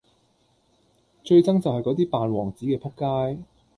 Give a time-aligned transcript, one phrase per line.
[1.23, 3.39] 最憎就系果啲扮王子嘅仆街!